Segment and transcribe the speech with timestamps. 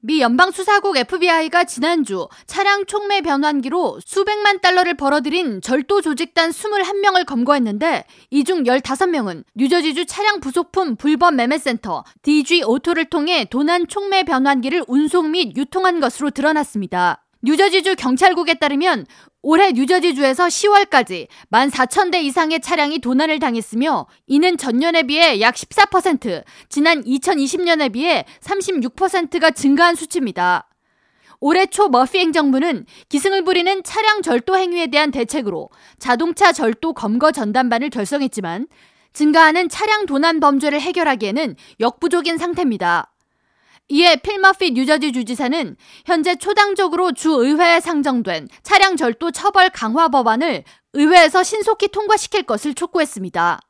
[0.00, 8.44] 미 연방수사국 FBI가 지난주 차량 촉매 변환기로 수백만 달러를 벌어들인 절도 조직단 21명을 검거했는데 이
[8.44, 15.56] 중 15명은 뉴저지주 차량 부속품 불법 매매센터 DG 오토를 통해 도난 촉매 변환기를 운송 및
[15.56, 17.24] 유통한 것으로 드러났습니다.
[17.42, 19.06] 뉴저지주 경찰국에 따르면
[19.42, 27.92] 올해 뉴저지주에서 10월까지 14,000대 이상의 차량이 도난을 당했으며 이는 전년에 비해 약 14%, 지난 2020년에
[27.92, 30.68] 비해 36%가 증가한 수치입니다.
[31.40, 37.90] 올해 초 머피 행정부는 기승을 부리는 차량 절도 행위에 대한 대책으로 자동차 절도 검거 전담반을
[37.90, 38.66] 결성했지만
[39.12, 43.12] 증가하는 차량 도난 범죄를 해결하기에는 역부족인 상태입니다.
[43.88, 51.88] 이에 필머피 뉴저지 주지사는 현재 초당적으로 주의회에 상정된 차량 절도 처벌 강화 법안을 의회에서 신속히
[51.88, 53.60] 통과시킬 것을 촉구했습니다.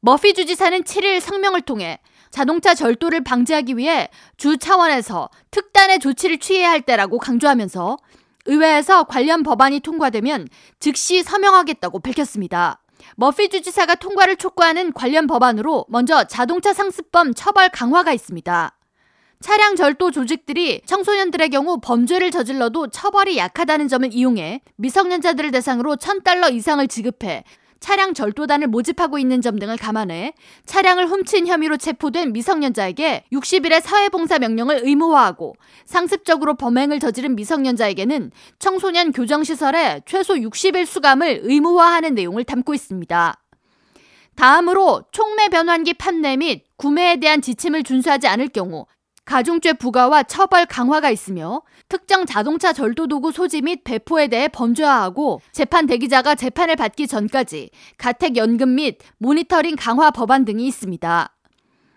[0.00, 1.98] 머피 주지사는 7일 성명을 통해
[2.30, 7.98] 자동차 절도를 방지하기 위해 주 차원에서 특단의 조치를 취해야 할 때라고 강조하면서
[8.46, 10.48] 의회에서 관련 법안이 통과되면
[10.78, 12.80] 즉시 서명하겠다고 밝혔습니다.
[13.16, 18.76] 머피 주지사가 통과를 촉구하는 관련 법안으로 먼저 자동차 상습범 처벌 강화가 있습니다.
[19.40, 26.86] 차량 절도 조직들이 청소년들의 경우 범죄를 저질러도 처벌이 약하다는 점을 이용해 미성년자들을 대상으로 1000달러 이상을
[26.88, 27.44] 지급해
[27.80, 30.34] 차량 절도단을 모집하고 있는 점 등을 감안해
[30.66, 40.02] 차량을 훔친 혐의로 체포된 미성년자에게 60일의 사회봉사 명령을 의무화하고 상습적으로 범행을 저지른 미성년자에게는 청소년 교정시설에
[40.04, 43.42] 최소 60일 수감을 의무화하는 내용을 담고 있습니다.
[44.36, 48.86] 다음으로 촉매 변환기 판매 및 구매에 대한 지침을 준수하지 않을 경우
[49.24, 55.86] 가중죄 부과와 처벌 강화가 있으며 특정 자동차 절도 도구 소지 및 배포에 대해 범죄화하고 재판
[55.86, 61.36] 대기자가 재판을 받기 전까지 가택 연금 및 모니터링 강화 법안 등이 있습니다.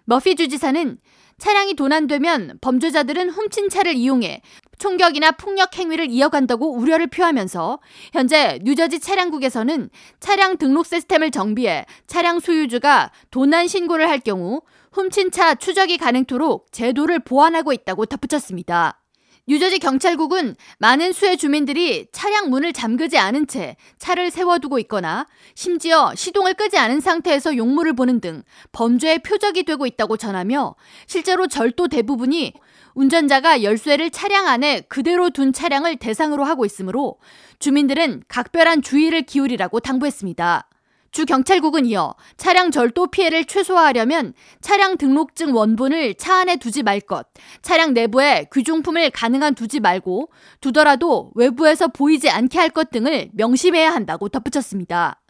[0.05, 0.97] 머피 주지사는
[1.37, 4.41] 차량이 도난되면 범죄자들은 훔친 차를 이용해
[4.77, 7.79] 총격이나 폭력 행위를 이어간다고 우려를 표하면서
[8.11, 15.55] 현재 뉴저지 차량국에서는 차량 등록 시스템을 정비해 차량 소유주가 도난 신고를 할 경우 훔친 차
[15.55, 18.99] 추적이 가능토록 제도를 보완하고 있다고 덧붙였습니다.
[19.45, 26.53] 뉴저지 경찰국은 많은 수의 주민들이 차량 문을 잠그지 않은 채 차를 세워두고 있거나 심지어 시동을
[26.53, 30.75] 끄지 않은 상태에서 용물을 보는 등 범죄의 표적이 되고 있다고 전하며
[31.07, 32.53] 실제로 절도 대부분이
[32.95, 37.17] 운전자가 열쇠를 차량 안에 그대로 둔 차량을 대상으로 하고 있으므로
[37.59, 40.69] 주민들은 각별한 주의를 기울이라고 당부했습니다.
[41.11, 47.27] 주 경찰국은 이어 차량 절도 피해를 최소화하려면 차량 등록증 원본을 차 안에 두지 말 것,
[47.61, 54.27] 차량 내부에 귀중품을 가능한 두지 말고 두더라도 외부에서 보이지 않게 할 것 등을 명심해야 한다고
[54.29, 55.21] 덧붙였습니다.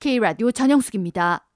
[0.00, 1.49] K라디오 전영숙입니다.